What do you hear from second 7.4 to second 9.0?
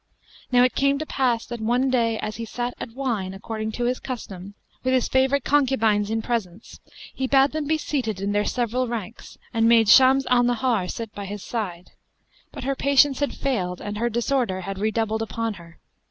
them be seated in their several